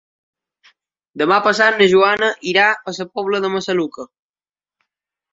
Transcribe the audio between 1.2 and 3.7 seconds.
Demà passat na Joana irà a la Pobla de